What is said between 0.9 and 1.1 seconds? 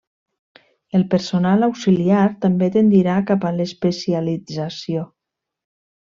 El